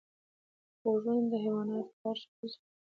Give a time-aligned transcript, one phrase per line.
[0.81, 2.69] غوږونه د حیواناتو غږ پېژني